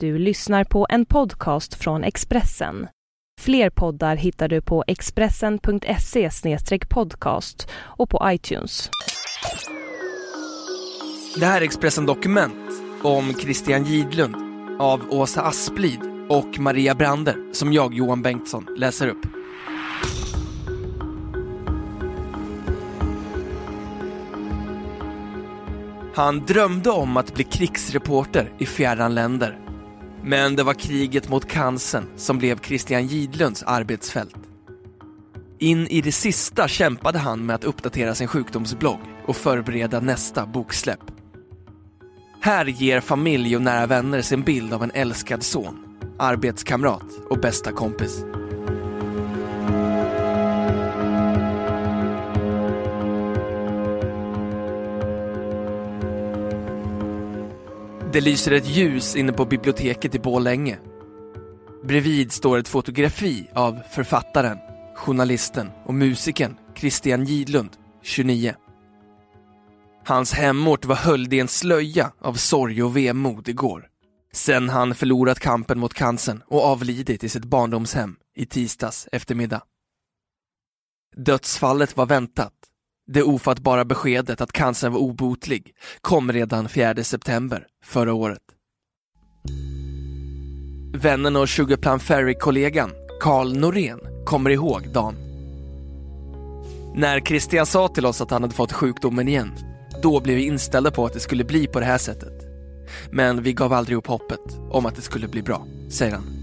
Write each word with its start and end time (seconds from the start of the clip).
Du 0.00 0.18
lyssnar 0.18 0.64
på 0.64 0.86
en 0.90 1.06
podcast 1.06 1.74
från 1.74 2.04
Expressen. 2.04 2.88
Fler 3.40 3.70
poddar 3.70 4.16
hittar 4.16 4.48
du 4.48 4.60
på 4.62 4.84
expressen.se 4.86 6.30
podcast 6.88 7.68
och 7.74 8.10
på 8.10 8.20
iTunes. 8.24 8.90
Det 11.36 11.46
här 11.46 11.60
är 11.60 11.64
Expressen 11.64 12.06
Dokument 12.06 12.70
om 13.02 13.34
Christian 13.34 13.84
Gidlund 13.84 14.36
av 14.80 15.00
Åsa 15.10 15.42
Asplid 15.42 16.00
och 16.28 16.58
Maria 16.58 16.94
Brander 16.94 17.52
som 17.52 17.72
jag, 17.72 17.94
Johan 17.94 18.22
Bengtsson, 18.22 18.66
läser 18.76 19.08
upp. 19.08 19.26
Han 26.14 26.46
drömde 26.46 26.90
om 26.90 27.16
att 27.16 27.34
bli 27.34 27.44
krigsreporter 27.44 28.52
i 28.58 28.66
fjärran 28.66 29.14
länder. 29.14 29.65
Men 30.28 30.56
det 30.56 30.62
var 30.62 30.74
kriget 30.74 31.28
mot 31.28 31.48
cancern 31.48 32.04
som 32.16 32.38
blev 32.38 32.60
Christian 32.60 33.06
Gidlunds 33.06 33.62
arbetsfält. 33.62 34.36
In 35.58 35.86
i 35.86 36.00
det 36.00 36.12
sista 36.12 36.68
kämpade 36.68 37.18
han 37.18 37.46
med 37.46 37.54
att 37.54 37.64
uppdatera 37.64 38.14
sin 38.14 38.28
sjukdomsblogg 38.28 39.00
och 39.26 39.36
förbereda 39.36 40.00
nästa 40.00 40.46
boksläpp. 40.46 41.00
Här 42.40 42.66
ger 42.66 43.00
familj 43.00 43.56
och 43.56 43.62
nära 43.62 43.86
vänner 43.86 44.22
sin 44.22 44.42
bild 44.42 44.72
av 44.72 44.82
en 44.82 44.90
älskad 44.94 45.42
son, 45.42 45.98
arbetskamrat 46.18 47.06
och 47.30 47.38
bästa 47.38 47.72
kompis. 47.72 48.24
Det 58.12 58.20
lyser 58.20 58.52
ett 58.52 58.68
ljus 58.68 59.16
inne 59.16 59.32
på 59.32 59.44
biblioteket 59.44 60.14
i 60.14 60.18
Borlänge. 60.18 60.78
Bredvid 61.84 62.32
står 62.32 62.58
ett 62.58 62.68
fotografi 62.68 63.48
av 63.54 63.80
författaren, 63.90 64.58
journalisten 64.94 65.70
och 65.84 65.94
musikern 65.94 66.56
Christian 66.76 67.24
Gidlund, 67.24 67.70
29. 68.02 68.54
Hans 70.04 70.32
hemort 70.32 70.84
var 70.84 70.96
höljd 70.96 71.34
i 71.34 71.40
en 71.40 71.48
slöja 71.48 72.12
av 72.20 72.34
sorg 72.34 72.82
och 72.82 72.96
vemod 72.96 73.48
igår. 73.48 73.88
Sen 74.32 74.68
han 74.68 74.94
förlorat 74.94 75.40
kampen 75.40 75.78
mot 75.78 75.94
cancern 75.94 76.42
och 76.46 76.64
avlidit 76.64 77.24
i 77.24 77.28
sitt 77.28 77.44
barndomshem 77.44 78.16
i 78.36 78.46
tisdags 78.46 79.08
eftermiddag. 79.12 79.62
Dödsfallet 81.16 81.96
var 81.96 82.06
väntat. 82.06 82.52
Det 83.08 83.22
ofattbara 83.22 83.84
beskedet 83.84 84.40
att 84.40 84.52
cancern 84.52 84.92
var 84.92 85.00
obotlig 85.00 85.74
kom 86.00 86.32
redan 86.32 86.68
4 86.68 87.04
september 87.04 87.66
förra 87.84 88.14
året. 88.14 88.42
Vännen 90.94 91.36
och 91.36 91.48
Sugarplum 91.48 92.00
Ferry-kollegan 92.00 92.90
Carl 93.20 93.56
Norén 93.56 94.00
kommer 94.24 94.50
ihåg 94.50 94.88
dagen. 94.92 95.14
När 96.94 97.20
Christian 97.20 97.66
sa 97.66 97.88
till 97.88 98.06
oss 98.06 98.20
att 98.20 98.30
han 98.30 98.42
hade 98.42 98.54
fått 98.54 98.72
sjukdomen 98.72 99.28
igen, 99.28 99.52
då 100.02 100.20
blev 100.20 100.36
vi 100.36 100.46
inställda 100.46 100.90
på 100.90 101.06
att 101.06 101.12
det 101.12 101.20
skulle 101.20 101.44
bli 101.44 101.66
på 101.66 101.80
det 101.80 101.86
här 101.86 101.98
sättet. 101.98 102.42
Men 103.10 103.42
vi 103.42 103.52
gav 103.52 103.72
aldrig 103.72 103.98
upp 103.98 104.06
hoppet 104.06 104.58
om 104.70 104.86
att 104.86 104.96
det 104.96 105.02
skulle 105.02 105.28
bli 105.28 105.42
bra, 105.42 105.66
säger 105.90 106.14
han. 106.14 106.35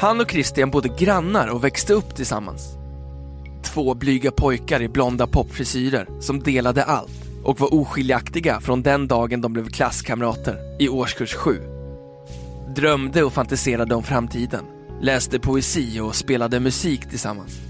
Han 0.00 0.20
och 0.20 0.30
Christian 0.30 0.70
bodde 0.70 0.88
grannar 0.88 1.48
och 1.48 1.64
växte 1.64 1.92
upp 1.92 2.14
tillsammans. 2.14 2.76
Två 3.62 3.94
blyga 3.94 4.30
pojkar 4.30 4.82
i 4.82 4.88
blonda 4.88 5.26
popfrisyrer 5.26 6.08
som 6.20 6.40
delade 6.40 6.84
allt 6.84 7.24
och 7.44 7.60
var 7.60 7.74
oskiljaktiga 7.74 8.60
från 8.60 8.82
den 8.82 9.08
dagen 9.08 9.40
de 9.40 9.52
blev 9.52 9.68
klasskamrater 9.68 10.82
i 10.82 10.88
årskurs 10.88 11.34
7. 11.34 11.60
Drömde 12.76 13.22
och 13.22 13.32
fantiserade 13.32 13.94
om 13.94 14.02
framtiden, 14.02 14.64
läste 15.00 15.38
poesi 15.38 16.00
och 16.00 16.14
spelade 16.14 16.60
musik 16.60 17.08
tillsammans. 17.10 17.60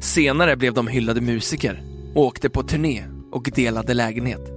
Senare 0.00 0.56
blev 0.56 0.74
de 0.74 0.86
hyllade 0.86 1.20
musiker, 1.20 1.82
åkte 2.14 2.50
på 2.50 2.62
turné 2.62 3.04
och 3.32 3.50
delade 3.54 3.94
lägenhet. 3.94 4.52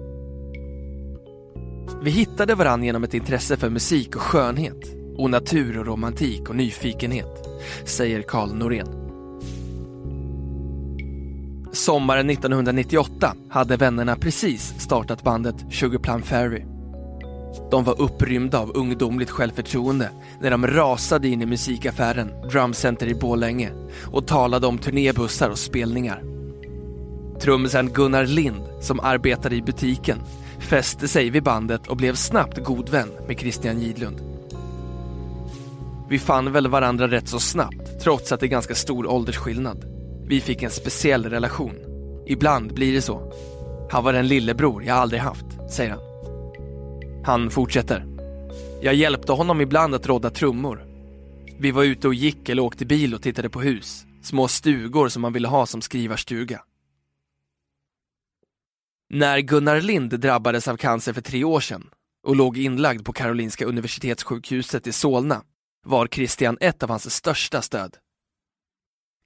Vi 2.04 2.12
hittade 2.12 2.56
varandra 2.56 2.86
genom 2.86 3.04
ett 3.04 3.14
intresse 3.14 3.58
för 3.58 3.70
musik 3.70 4.16
och 4.16 4.22
skönhet 4.22 5.05
och 5.18 5.30
natur 5.30 5.80
och 5.80 5.86
romantik 5.86 6.50
och 6.50 6.56
nyfikenhet, 6.56 7.48
säger 7.86 8.22
Carl 8.22 8.54
Norén. 8.54 8.88
Sommaren 11.72 12.30
1998 12.30 13.36
hade 13.50 13.78
vännerna 13.78 14.16
precis 14.16 14.74
startat 14.80 15.24
bandet 15.24 15.56
Sugarplum 15.72 16.22
Fairy. 16.22 16.66
De 17.72 17.84
var 17.84 18.02
upprymda 18.02 18.60
av 18.60 18.72
ungdomligt 18.76 19.30
självförtroende 19.30 20.10
när 20.42 20.52
de 20.52 20.68
rasade 20.68 21.28
in 21.28 21.42
i 21.42 21.46
musikaffären 21.46 22.32
Drumcenter 22.52 23.08
i 23.08 23.16
Borlänge 23.16 23.72
och 24.12 24.28
talade 24.28 24.68
om 24.68 24.78
turnébussar 24.78 25.50
och 25.50 25.60
spelningar. 25.60 26.24
Trummisen 27.42 27.90
Gunnar 27.90 28.26
Lind, 28.26 28.64
som 28.82 29.00
arbetade 29.00 29.56
i 29.56 29.62
butiken, 29.62 30.18
fäste 30.60 31.08
sig 31.08 31.30
vid 31.30 31.44
bandet 31.44 31.88
och 31.88 31.98
blev 31.98 32.16
snabbt 32.16 32.64
god 32.64 32.90
vän 32.90 33.10
med 33.28 33.40
Christian 33.40 33.80
Gidlund. 33.80 34.35
Vi 36.10 36.20
fann 36.20 36.52
väl 36.52 36.68
varandra 36.68 37.08
rätt 37.08 37.28
så 37.28 37.40
snabbt, 37.40 38.00
trots 38.04 38.32
att 38.32 38.40
det 38.40 38.46
är 38.46 38.48
ganska 38.48 38.76
stor 38.76 39.08
åldersskillnad. 39.08 39.86
Vi 40.28 40.42
fick 40.42 40.64
en 40.64 40.72
speciell 40.72 41.30
relation. 41.30 41.76
Ibland 42.28 42.74
blir 42.74 42.94
det 42.94 43.02
så. 43.02 43.32
Han 43.92 44.04
var 44.04 44.14
den 44.14 44.28
lillebror 44.28 44.84
jag 44.84 44.98
aldrig 44.98 45.22
haft, 45.22 45.46
säger 45.72 45.92
han. 45.92 46.00
Han 47.26 47.50
fortsätter. 47.50 48.06
Jag 48.82 48.94
hjälpte 48.94 49.32
honom 49.32 49.62
ibland 49.62 49.96
att 49.96 50.08
rodda 50.08 50.30
trummor. 50.30 50.86
Vi 51.60 51.72
var 51.72 51.84
ute 51.84 52.08
och 52.08 52.14
gick 52.14 52.50
eller 52.50 52.64
åkte 52.64 52.86
bil 52.86 53.14
och 53.14 53.22
tittade 53.22 53.50
på 53.50 53.62
hus. 53.62 54.06
Små 54.24 54.48
stugor 54.48 55.10
som 55.10 55.22
man 55.22 55.34
ville 55.34 55.48
ha 55.48 55.66
som 55.66 55.82
skrivarstuga. 55.82 56.62
När 59.10 59.40
Gunnar 59.40 59.82
Lind 59.82 60.20
drabbades 60.20 60.68
av 60.68 60.78
cancer 60.78 61.14
för 61.14 61.22
tre 61.22 61.44
år 61.44 61.60
sedan 61.60 61.90
och 62.28 62.36
låg 62.36 62.58
inlagd 62.58 63.06
på 63.06 63.14
Karolinska 63.14 63.66
Universitetssjukhuset 63.66 64.88
i 64.88 64.92
Solna 64.92 65.42
var 65.86 66.08
Christian 66.08 66.58
ett 66.62 66.84
av 66.84 66.90
hans 66.90 67.16
största 67.16 67.62
stöd. 67.62 67.98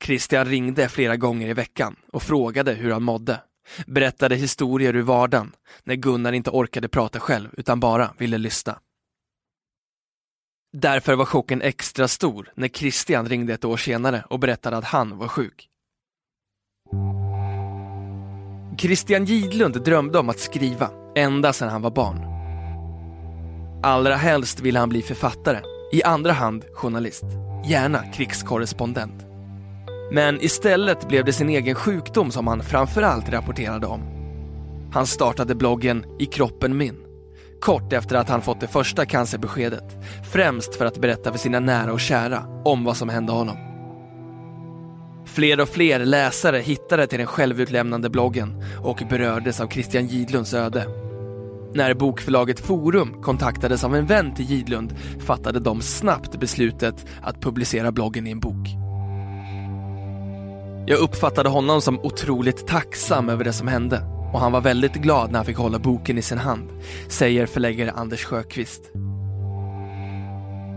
Christian 0.03 0.45
ringde 0.45 0.89
flera 0.89 1.17
gånger 1.17 1.47
i 1.47 1.53
veckan 1.53 1.95
och 2.11 2.23
frågade 2.23 2.73
hur 2.73 2.91
han 2.91 3.03
mådde. 3.03 3.41
Berättade 3.85 4.35
historier 4.35 4.95
ur 4.95 5.01
vardagen 5.01 5.51
när 5.83 5.95
Gunnar 5.95 6.31
inte 6.33 6.49
orkade 6.49 6.87
prata 6.87 7.19
själv 7.19 7.49
utan 7.57 7.79
bara 7.79 8.13
ville 8.17 8.37
lyssna. 8.37 8.79
Därför 10.73 11.15
var 11.15 11.25
chocken 11.25 11.61
extra 11.61 12.07
stor 12.07 12.51
när 12.55 12.67
Christian 12.67 13.29
ringde 13.29 13.53
ett 13.53 13.65
år 13.65 13.77
senare 13.77 14.23
och 14.29 14.39
berättade 14.39 14.77
att 14.77 14.85
han 14.85 15.17
var 15.17 15.27
sjuk. 15.27 15.69
Christian 18.77 19.25
Gidlund 19.25 19.83
drömde 19.83 20.19
om 20.19 20.29
att 20.29 20.39
skriva 20.39 20.91
ända 21.15 21.53
sedan 21.53 21.69
han 21.69 21.81
var 21.81 21.91
barn. 21.91 22.29
Allra 23.83 24.15
helst 24.15 24.59
ville 24.59 24.79
han 24.79 24.89
bli 24.89 25.01
författare, 25.01 25.61
i 25.91 26.03
andra 26.03 26.31
hand 26.31 26.65
journalist, 26.73 27.23
gärna 27.65 28.03
krigskorrespondent. 28.11 29.25
Men 30.11 30.41
istället 30.41 31.07
blev 31.07 31.25
det 31.25 31.33
sin 31.33 31.49
egen 31.49 31.75
sjukdom 31.75 32.31
som 32.31 32.47
han 32.47 32.63
framförallt 32.63 33.29
rapporterade 33.29 33.87
om. 33.87 34.01
Han 34.93 35.07
startade 35.07 35.55
bloggen 35.55 36.05
I 36.19 36.25
kroppen 36.25 36.77
min, 36.77 36.95
kort 37.61 37.93
efter 37.93 38.15
att 38.15 38.29
han 38.29 38.41
fått 38.41 38.61
det 38.61 38.67
första 38.67 39.05
cancerbeskedet, 39.05 39.97
främst 40.31 40.75
för 40.75 40.85
att 40.85 41.01
berätta 41.01 41.31
för 41.31 41.39
sina 41.39 41.59
nära 41.59 41.93
och 41.93 41.99
kära 41.99 42.43
om 42.65 42.83
vad 42.83 42.97
som 42.97 43.09
hände 43.09 43.31
honom. 43.31 43.57
Fler 45.25 45.59
och 45.59 45.69
fler 45.69 45.99
läsare 45.99 46.59
hittade 46.59 47.07
till 47.07 47.17
den 47.17 47.27
självutlämnande 47.27 48.09
bloggen 48.09 48.63
och 48.83 49.03
berördes 49.09 49.61
av 49.61 49.67
Christian 49.67 50.07
Gidlunds 50.07 50.53
öde. 50.53 51.08
När 51.73 51.93
bokförlaget 51.93 52.59
Forum 52.59 53.21
kontaktades 53.21 53.83
av 53.83 53.95
en 53.95 54.05
vän 54.05 54.35
till 54.35 54.45
Gidlund 54.45 54.95
fattade 55.19 55.59
de 55.59 55.81
snabbt 55.81 56.39
beslutet 56.39 57.05
att 57.21 57.41
publicera 57.41 57.91
bloggen 57.91 58.27
i 58.27 58.31
en 58.31 58.39
bok. 58.39 58.67
Jag 60.87 60.99
uppfattade 60.99 61.49
honom 61.49 61.81
som 61.81 61.99
otroligt 61.99 62.67
tacksam 62.67 63.29
över 63.29 63.43
det 63.43 63.53
som 63.53 63.67
hände 63.67 64.01
och 64.33 64.39
han 64.39 64.51
var 64.51 64.61
väldigt 64.61 64.93
glad 64.93 65.31
när 65.31 65.39
han 65.39 65.45
fick 65.45 65.57
hålla 65.57 65.79
boken 65.79 66.17
i 66.17 66.21
sin 66.21 66.37
hand, 66.37 66.69
säger 67.07 67.45
förläggare 67.45 67.91
Anders 67.91 68.23
Sjöqvist. 68.23 68.91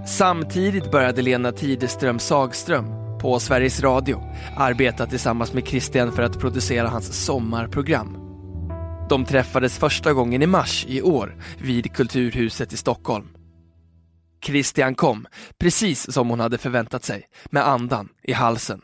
Samtidigt 0.06 0.90
började 0.90 1.22
Lena 1.22 1.52
Tideström 1.52 2.18
Sagström 2.18 2.84
på 3.20 3.38
Sveriges 3.40 3.80
Radio 3.80 4.22
arbeta 4.56 5.06
tillsammans 5.06 5.52
med 5.52 5.66
Christian 5.66 6.12
för 6.12 6.22
att 6.22 6.40
producera 6.40 6.88
hans 6.88 7.24
sommarprogram. 7.24 8.21
De 9.12 9.24
träffades 9.24 9.78
första 9.78 10.12
gången 10.12 10.42
i 10.42 10.46
mars 10.46 10.86
i 10.88 11.02
år 11.02 11.36
vid 11.58 11.94
Kulturhuset 11.94 12.72
i 12.72 12.76
Stockholm. 12.76 13.28
Christian 14.44 14.94
kom, 14.94 15.26
precis 15.58 16.12
som 16.12 16.30
hon 16.30 16.40
hade 16.40 16.58
förväntat 16.58 17.04
sig, 17.04 17.28
med 17.50 17.66
andan 17.68 18.08
i 18.22 18.32
halsen. 18.32 18.82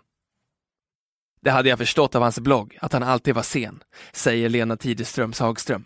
Det 1.43 1.51
hade 1.51 1.69
jag 1.69 1.79
förstått 1.79 2.15
av 2.15 2.23
hans 2.23 2.41
blogg, 2.41 2.79
att 2.81 2.93
han 2.93 3.03
alltid 3.03 3.35
var 3.35 3.43
sen, 3.43 3.83
säger 4.13 4.49
Lena 4.49 4.77
Tideström 4.77 5.33
Hagström. 5.41 5.85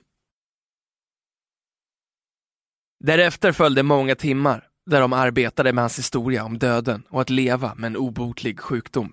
Därefter 3.00 3.52
följde 3.52 3.82
många 3.82 4.14
timmar 4.14 4.68
där 4.86 5.00
de 5.00 5.12
arbetade 5.12 5.72
med 5.72 5.82
hans 5.82 5.98
historia 5.98 6.44
om 6.44 6.58
döden 6.58 7.02
och 7.08 7.20
att 7.20 7.30
leva 7.30 7.74
med 7.74 7.86
en 7.86 7.96
obotlig 7.96 8.60
sjukdom. 8.60 9.12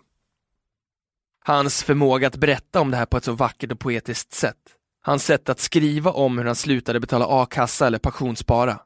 Hans 1.45 1.83
förmåga 1.83 2.27
att 2.27 2.37
berätta 2.37 2.81
om 2.81 2.91
det 2.91 2.97
här 2.97 3.05
på 3.05 3.17
ett 3.17 3.23
så 3.23 3.33
vackert 3.33 3.71
och 3.71 3.79
poetiskt 3.79 4.33
sätt. 4.33 4.75
Hans 5.09 5.25
sätt 5.25 5.49
att 5.49 5.59
skriva 5.59 6.11
om 6.11 6.37
hur 6.37 6.45
han 6.45 6.55
slutade 6.55 6.99
betala 6.99 7.25
a-kassa 7.29 7.87
eller 7.87 7.99
pensionsspara. 7.99 8.79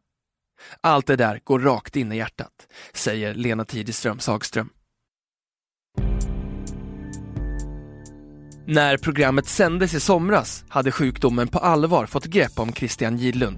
Allt 0.81 1.07
det 1.07 1.15
där 1.15 1.39
går 1.43 1.59
rakt 1.59 1.95
in 1.95 2.11
i 2.11 2.17
hjärtat, 2.17 2.67
säger 2.93 3.33
Lena 3.33 3.65
Tideström 3.65 4.19
Sagström. 4.19 4.69
När 8.67 8.97
programmet 8.97 9.47
sändes 9.47 9.93
i 9.93 9.99
somras 9.99 10.65
hade 10.69 10.91
sjukdomen 10.91 11.47
på 11.47 11.59
allvar 11.59 12.05
fått 12.05 12.25
grepp 12.25 12.59
om 12.59 12.73
Christian 12.73 13.17
Gidlund. 13.17 13.57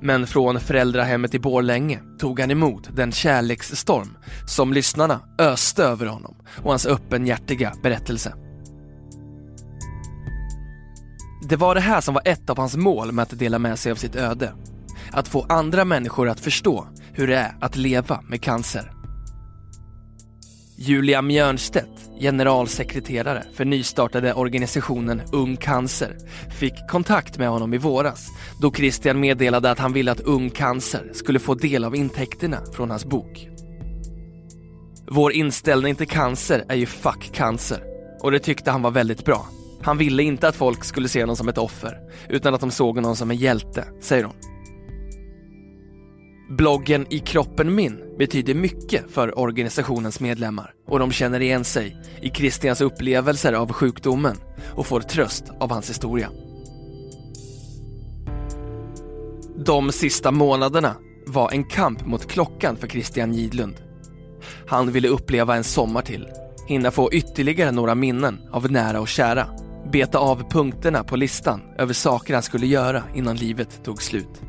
Men 0.00 0.26
från 0.26 0.60
föräldrahemmet 0.60 1.34
i 1.34 1.38
Borlänge 1.38 2.00
tog 2.18 2.40
han 2.40 2.50
emot 2.50 2.88
den 2.96 3.12
kärleksstorm 3.12 4.16
som 4.48 4.72
lyssnarna 4.72 5.20
öste 5.38 5.84
över 5.84 6.06
honom 6.06 6.36
och 6.64 6.70
hans 6.70 6.86
öppenhjärtiga 6.86 7.72
berättelse. 7.82 8.45
Det 11.48 11.56
var 11.56 11.74
det 11.74 11.80
här 11.80 12.00
som 12.00 12.14
var 12.14 12.22
ett 12.24 12.50
av 12.50 12.58
hans 12.58 12.76
mål 12.76 13.12
med 13.12 13.22
att 13.22 13.38
dela 13.38 13.58
med 13.58 13.78
sig 13.78 13.92
av 13.92 13.96
sitt 13.96 14.16
öde. 14.16 14.52
Att 15.10 15.28
få 15.28 15.46
andra 15.48 15.84
människor 15.84 16.28
att 16.28 16.40
förstå 16.40 16.88
hur 17.12 17.26
det 17.26 17.36
är 17.36 17.56
att 17.60 17.76
leva 17.76 18.20
med 18.28 18.42
cancer. 18.42 18.92
Julia 20.78 21.22
Mjörnstedt, 21.22 22.10
generalsekreterare 22.20 23.44
för 23.54 23.64
nystartade 23.64 24.34
organisationen 24.34 25.22
Ung 25.32 25.56
Cancer, 25.56 26.16
fick 26.50 26.88
kontakt 26.88 27.38
med 27.38 27.48
honom 27.48 27.74
i 27.74 27.78
våras 27.78 28.28
då 28.60 28.72
Christian 28.72 29.20
meddelade 29.20 29.70
att 29.70 29.78
han 29.78 29.92
ville 29.92 30.12
att 30.12 30.20
Ung 30.20 30.50
Cancer 30.50 31.10
skulle 31.14 31.38
få 31.38 31.54
del 31.54 31.84
av 31.84 31.96
intäkterna 31.96 32.58
från 32.72 32.90
hans 32.90 33.04
bok. 33.04 33.48
Vår 35.10 35.32
inställning 35.32 35.94
till 35.94 36.08
cancer 36.08 36.64
är 36.68 36.76
ju 36.76 36.86
fuck 36.86 37.30
cancer 37.32 37.82
och 38.22 38.32
det 38.32 38.38
tyckte 38.38 38.70
han 38.70 38.82
var 38.82 38.90
väldigt 38.90 39.24
bra. 39.24 39.46
Han 39.82 39.98
ville 39.98 40.22
inte 40.22 40.48
att 40.48 40.56
folk 40.56 40.84
skulle 40.84 41.08
se 41.08 41.20
honom 41.20 41.36
som 41.36 41.48
ett 41.48 41.58
offer 41.58 41.98
utan 42.28 42.54
att 42.54 42.60
de 42.60 42.70
såg 42.70 42.94
honom 42.94 43.16
som 43.16 43.30
en 43.30 43.36
hjälte, 43.36 43.84
säger 44.00 44.24
hon. 44.24 44.34
Bloggen 46.48 47.06
I 47.10 47.18
kroppen 47.18 47.74
min 47.74 47.98
betyder 48.18 48.54
mycket 48.54 49.10
för 49.10 49.38
organisationens 49.38 50.20
medlemmar 50.20 50.72
och 50.86 50.98
de 50.98 51.12
känner 51.12 51.40
igen 51.40 51.64
sig 51.64 51.96
i 52.20 52.30
Christians 52.30 52.80
upplevelser 52.80 53.52
av 53.52 53.72
sjukdomen 53.72 54.36
och 54.74 54.86
får 54.86 55.00
tröst 55.00 55.44
av 55.60 55.70
hans 55.70 55.90
historia. 55.90 56.30
De 59.66 59.92
sista 59.92 60.30
månaderna 60.30 60.96
var 61.26 61.50
en 61.50 61.64
kamp 61.64 62.06
mot 62.06 62.26
klockan 62.26 62.76
för 62.76 62.88
Christian 62.88 63.32
Gidlund. 63.32 63.74
Han 64.66 64.92
ville 64.92 65.08
uppleva 65.08 65.56
en 65.56 65.64
sommar 65.64 66.02
till, 66.02 66.28
hinna 66.68 66.90
få 66.90 67.12
ytterligare 67.12 67.72
några 67.72 67.94
minnen 67.94 68.38
av 68.52 68.70
nära 68.70 69.00
och 69.00 69.08
kära, 69.08 69.48
beta 69.96 70.18
av 70.18 70.50
punkterna 70.50 71.04
på 71.04 71.16
listan 71.16 71.62
över 71.78 71.94
saker 71.94 72.34
han 72.34 72.42
skulle 72.42 72.66
göra 72.66 73.02
innan 73.14 73.36
livet 73.36 73.84
tog 73.84 74.02
slut. 74.02 74.42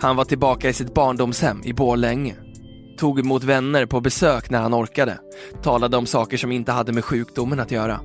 Han 0.00 0.16
var 0.16 0.24
tillbaka 0.24 0.68
i 0.68 0.72
sitt 0.72 0.94
barndomshem 0.94 1.60
i 1.64 1.72
Borlänge. 1.72 2.34
Tog 2.98 3.20
emot 3.20 3.44
vänner 3.44 3.86
på 3.86 4.00
besök 4.00 4.50
när 4.50 4.60
han 4.60 4.74
orkade. 4.74 5.18
Talade 5.62 5.96
om 5.96 6.06
saker 6.06 6.36
som 6.36 6.52
inte 6.52 6.72
hade 6.72 6.92
med 6.92 7.04
sjukdomen 7.04 7.60
att 7.60 7.70
göra. 7.70 8.00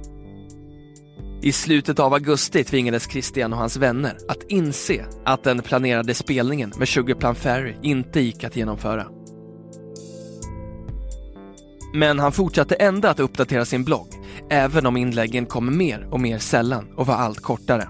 I 1.42 1.52
slutet 1.52 2.00
av 2.00 2.14
augusti 2.14 2.64
tvingades 2.64 3.12
Christian 3.12 3.54
och 3.54 3.60
hans 3.60 3.78
vänner 3.78 4.18
att 4.28 4.44
inse 4.50 5.06
att 5.26 5.44
den 5.44 5.62
planerade 5.62 6.14
spelningen 6.14 6.74
med 6.78 6.88
Sugarplum 6.88 7.36
Fairy 7.36 7.76
inte 7.82 8.20
gick 8.20 8.44
att 8.44 8.56
genomföra. 8.56 9.08
Men 11.94 12.20
han 12.20 12.32
fortsatte 12.32 12.76
ändå 12.76 13.08
att 13.08 13.20
uppdatera 13.20 13.66
sin 13.66 13.84
blogg, 13.84 14.08
även 14.50 14.86
om 14.86 14.98
inläggen 14.98 15.46
kom 15.46 15.78
mer 15.78 16.08
och 16.12 16.20
mer 16.20 16.40
sällan 16.40 16.88
och 16.96 17.08
var 17.08 17.16
allt 17.16 17.42
kortare. 17.42 17.88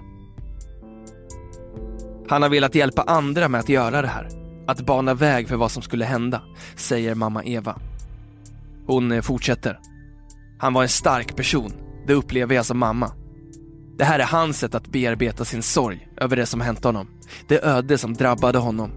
Han 2.28 2.42
har 2.42 2.48
velat 2.48 2.74
hjälpa 2.74 3.02
andra 3.02 3.48
med 3.48 3.60
att 3.60 3.68
göra 3.68 4.02
det 4.02 4.08
här. 4.08 4.28
Att 4.66 4.86
bana 4.86 5.14
väg 5.14 5.48
för 5.48 5.56
vad 5.56 5.70
som 5.70 5.82
skulle 5.82 6.04
hända, 6.04 6.42
säger 6.76 7.14
mamma 7.14 7.44
Eva. 7.44 7.78
Hon 8.86 9.12
eh, 9.12 9.22
fortsätter. 9.22 9.78
Han 10.58 10.72
var 10.72 10.82
en 10.82 10.88
stark 10.88 11.36
person, 11.36 11.72
det 12.06 12.14
upplever 12.14 12.54
jag 12.54 12.66
som 12.66 12.78
mamma. 12.78 13.12
Det 13.98 14.04
här 14.04 14.18
är 14.18 14.24
hans 14.24 14.58
sätt 14.58 14.74
att 14.74 14.88
bearbeta 14.88 15.44
sin 15.44 15.62
sorg 15.62 16.08
över 16.16 16.36
det 16.36 16.46
som 16.46 16.60
hänt 16.60 16.84
honom. 16.84 17.08
Det 17.48 17.64
öde 17.64 17.98
som 17.98 18.14
drabbade 18.14 18.58
honom. 18.58 18.90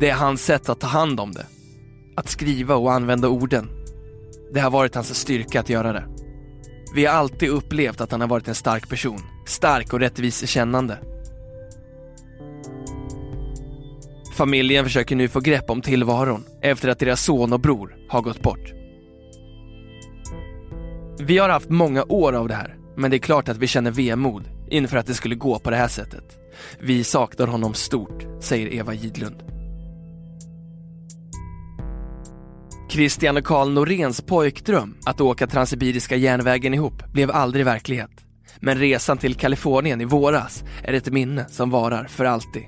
Det 0.00 0.10
är 0.10 0.14
hans 0.14 0.44
sätt 0.44 0.68
att 0.68 0.80
ta 0.80 0.86
hand 0.86 1.20
om 1.20 1.32
det. 1.32 1.46
Att 2.16 2.28
skriva 2.28 2.74
och 2.74 2.92
använda 2.92 3.28
orden. 3.28 3.77
Det 4.52 4.60
har 4.60 4.70
varit 4.70 4.94
hans 4.94 5.14
styrka 5.14 5.60
att 5.60 5.68
göra 5.68 5.92
det. 5.92 6.04
Vi 6.94 7.06
har 7.06 7.14
alltid 7.14 7.48
upplevt 7.48 8.00
att 8.00 8.12
han 8.12 8.20
har 8.20 8.28
varit 8.28 8.48
en 8.48 8.54
stark 8.54 8.88
person. 8.88 9.20
Stark 9.46 9.92
och 9.92 10.00
rättvis 10.00 10.48
kännande. 10.48 10.98
Familjen 14.36 14.84
försöker 14.84 15.16
nu 15.16 15.28
få 15.28 15.40
grepp 15.40 15.70
om 15.70 15.82
tillvaron 15.82 16.44
efter 16.62 16.88
att 16.88 16.98
deras 16.98 17.24
son 17.24 17.52
och 17.52 17.60
bror 17.60 17.96
har 18.08 18.22
gått 18.22 18.42
bort. 18.42 18.72
Vi 21.20 21.38
har 21.38 21.48
haft 21.48 21.70
många 21.70 22.04
år 22.08 22.32
av 22.32 22.48
det 22.48 22.54
här, 22.54 22.76
men 22.96 23.10
det 23.10 23.16
är 23.16 23.18
klart 23.18 23.48
att 23.48 23.56
vi 23.56 23.66
känner 23.66 23.90
vemod 23.90 24.44
inför 24.70 24.96
att 24.96 25.06
det 25.06 25.14
skulle 25.14 25.34
gå 25.34 25.58
på 25.58 25.70
det 25.70 25.76
här 25.76 25.88
sättet. 25.88 26.24
Vi 26.78 27.04
saknar 27.04 27.46
honom 27.46 27.74
stort, 27.74 28.26
säger 28.40 28.74
Eva 28.74 28.94
Gidlund. 28.94 29.57
Christian 32.98 33.36
och 33.36 33.44
Karl 33.44 33.70
Noréns 33.70 34.20
pojkdröm 34.20 34.96
att 35.06 35.20
åka 35.20 35.46
Transsibiriska 35.46 36.16
järnvägen 36.16 36.74
ihop 36.74 37.12
blev 37.12 37.30
aldrig 37.30 37.64
verklighet. 37.64 38.10
Men 38.60 38.78
resan 38.78 39.18
till 39.18 39.34
Kalifornien 39.34 40.00
i 40.00 40.04
våras 40.04 40.64
är 40.84 40.92
ett 40.92 41.12
minne 41.12 41.48
som 41.48 41.70
varar 41.70 42.04
för 42.04 42.24
alltid. 42.24 42.62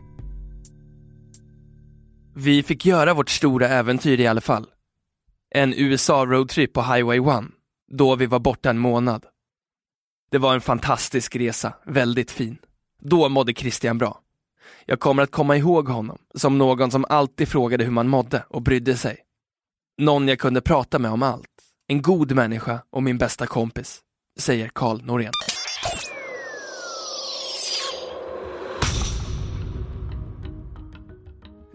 Vi 2.34 2.62
fick 2.62 2.86
göra 2.86 3.14
vårt 3.14 3.30
stora 3.30 3.68
äventyr 3.68 4.20
i 4.20 4.26
alla 4.26 4.40
fall. 4.40 4.66
En 5.54 5.74
USA-roadtrip 5.74 6.72
på 6.72 6.82
Highway 6.82 7.18
1, 7.18 7.44
då 7.92 8.16
vi 8.16 8.26
var 8.26 8.38
borta 8.38 8.70
en 8.70 8.78
månad. 8.78 9.24
Det 10.30 10.38
var 10.38 10.54
en 10.54 10.60
fantastisk 10.60 11.36
resa, 11.36 11.72
väldigt 11.86 12.30
fin. 12.30 12.58
Då 13.00 13.28
mådde 13.28 13.54
Christian 13.54 13.98
bra. 13.98 14.20
Jag 14.86 15.00
kommer 15.00 15.22
att 15.22 15.30
komma 15.30 15.56
ihåg 15.56 15.88
honom 15.88 16.18
som 16.34 16.58
någon 16.58 16.90
som 16.90 17.04
alltid 17.08 17.48
frågade 17.48 17.84
hur 17.84 17.92
man 17.92 18.08
mådde 18.08 18.44
och 18.48 18.62
brydde 18.62 18.96
sig. 18.96 19.18
Någon 20.00 20.28
jag 20.28 20.38
kunde 20.38 20.60
prata 20.60 20.98
med 20.98 21.10
om 21.10 21.22
allt. 21.22 21.46
En 21.88 22.02
god 22.02 22.32
människa 22.32 22.82
och 22.90 23.02
min 23.02 23.18
bästa 23.18 23.46
kompis, 23.46 24.00
säger 24.38 24.70
Karl 24.74 25.02
Norén. 25.02 25.32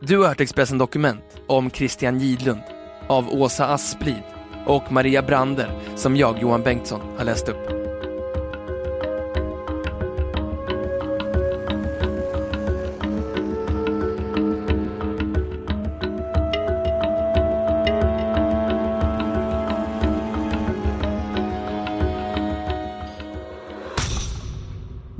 Du 0.01 0.17
har 0.17 0.27
hört 0.27 0.41
Expressen 0.41 0.77
Dokument 0.77 1.24
om 1.48 1.72
Christian 1.72 2.20
Gidlund 2.20 2.63
av 3.08 3.29
Åsa 3.29 3.67
Asplid 3.67 4.24
och 4.65 4.91
Maria 4.91 5.22
Brander 5.22 5.79
som 5.96 6.15
jag, 6.15 6.41
Johan 6.41 6.63
Bengtsson, 6.63 7.01
har 7.17 7.25
läst 7.25 7.50
upp. 7.50 7.75